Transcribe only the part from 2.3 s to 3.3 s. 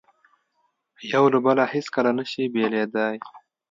شي بېلېدای.